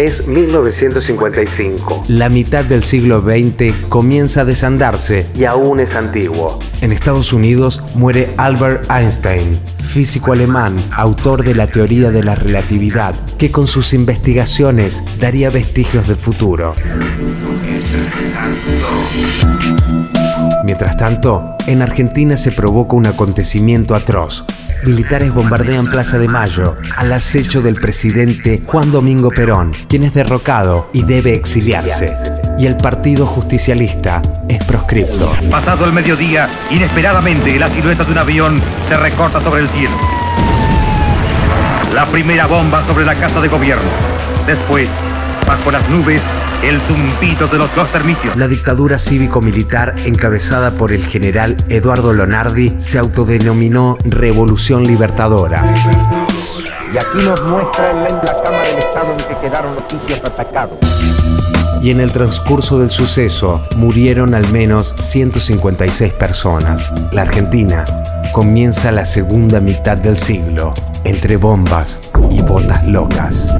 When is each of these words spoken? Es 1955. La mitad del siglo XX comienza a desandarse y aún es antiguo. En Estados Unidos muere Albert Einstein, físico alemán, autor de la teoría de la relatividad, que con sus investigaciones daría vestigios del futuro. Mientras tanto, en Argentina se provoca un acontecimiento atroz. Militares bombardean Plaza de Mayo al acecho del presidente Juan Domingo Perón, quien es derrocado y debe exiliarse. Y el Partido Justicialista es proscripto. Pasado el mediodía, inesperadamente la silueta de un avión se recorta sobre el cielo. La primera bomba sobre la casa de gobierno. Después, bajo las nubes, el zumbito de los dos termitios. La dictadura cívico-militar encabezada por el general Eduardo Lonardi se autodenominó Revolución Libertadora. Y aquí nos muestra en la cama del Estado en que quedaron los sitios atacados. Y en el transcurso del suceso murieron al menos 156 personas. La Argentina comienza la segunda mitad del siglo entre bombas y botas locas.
Es 0.00 0.26
1955. 0.26 2.04
La 2.08 2.30
mitad 2.30 2.64
del 2.64 2.84
siglo 2.84 3.20
XX 3.20 3.74
comienza 3.90 4.40
a 4.40 4.44
desandarse 4.46 5.26
y 5.36 5.44
aún 5.44 5.78
es 5.78 5.94
antiguo. 5.94 6.58
En 6.80 6.90
Estados 6.90 7.34
Unidos 7.34 7.82
muere 7.94 8.32
Albert 8.38 8.90
Einstein, 8.90 9.60
físico 9.78 10.32
alemán, 10.32 10.82
autor 10.92 11.44
de 11.44 11.54
la 11.54 11.66
teoría 11.66 12.10
de 12.10 12.24
la 12.24 12.34
relatividad, 12.34 13.14
que 13.36 13.50
con 13.50 13.66
sus 13.66 13.92
investigaciones 13.92 15.02
daría 15.20 15.50
vestigios 15.50 16.08
del 16.08 16.16
futuro. 16.16 16.72
Mientras 20.80 20.96
tanto, 20.96 21.56
en 21.66 21.82
Argentina 21.82 22.38
se 22.38 22.52
provoca 22.52 22.96
un 22.96 23.06
acontecimiento 23.06 23.94
atroz. 23.94 24.46
Militares 24.86 25.30
bombardean 25.34 25.90
Plaza 25.90 26.16
de 26.16 26.26
Mayo 26.26 26.74
al 26.96 27.12
acecho 27.12 27.60
del 27.60 27.74
presidente 27.74 28.62
Juan 28.64 28.90
Domingo 28.90 29.28
Perón, 29.28 29.74
quien 29.90 30.04
es 30.04 30.14
derrocado 30.14 30.88
y 30.94 31.02
debe 31.02 31.34
exiliarse. 31.34 32.16
Y 32.58 32.64
el 32.64 32.78
Partido 32.78 33.26
Justicialista 33.26 34.22
es 34.48 34.64
proscripto. 34.64 35.32
Pasado 35.50 35.84
el 35.84 35.92
mediodía, 35.92 36.48
inesperadamente 36.70 37.58
la 37.58 37.68
silueta 37.68 38.02
de 38.02 38.12
un 38.12 38.18
avión 38.18 38.58
se 38.88 38.94
recorta 38.94 39.42
sobre 39.42 39.60
el 39.60 39.68
cielo. 39.68 39.94
La 41.92 42.06
primera 42.06 42.46
bomba 42.46 42.86
sobre 42.86 43.04
la 43.04 43.16
casa 43.16 43.38
de 43.42 43.48
gobierno. 43.48 43.90
Después, 44.46 44.88
bajo 45.46 45.70
las 45.70 45.86
nubes, 45.90 46.22
el 46.62 46.80
zumbito 46.82 47.46
de 47.46 47.58
los 47.58 47.74
dos 47.74 47.90
termitios. 47.90 48.36
La 48.36 48.48
dictadura 48.48 48.98
cívico-militar 48.98 49.94
encabezada 50.04 50.72
por 50.72 50.92
el 50.92 51.04
general 51.06 51.56
Eduardo 51.68 52.12
Lonardi 52.12 52.76
se 52.78 52.98
autodenominó 52.98 53.96
Revolución 54.04 54.84
Libertadora. 54.84 55.64
Y 56.92 56.98
aquí 56.98 57.24
nos 57.24 57.42
muestra 57.44 57.90
en 57.90 58.02
la 58.02 58.42
cama 58.42 58.62
del 58.62 58.78
Estado 58.78 59.12
en 59.12 59.16
que 59.16 59.40
quedaron 59.40 59.74
los 59.74 59.84
sitios 59.88 60.20
atacados. 60.20 60.78
Y 61.82 61.90
en 61.90 62.00
el 62.00 62.12
transcurso 62.12 62.78
del 62.78 62.90
suceso 62.90 63.62
murieron 63.76 64.34
al 64.34 64.46
menos 64.50 64.94
156 64.98 66.12
personas. 66.12 66.92
La 67.12 67.22
Argentina 67.22 67.84
comienza 68.32 68.92
la 68.92 69.06
segunda 69.06 69.60
mitad 69.60 69.96
del 69.96 70.18
siglo 70.18 70.74
entre 71.04 71.36
bombas 71.36 72.00
y 72.30 72.42
botas 72.42 72.84
locas. 72.86 73.56